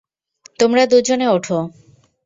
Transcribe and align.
তোমরা 0.59 0.83
দুজনে 0.85 1.27
ওঠো। 1.27 1.59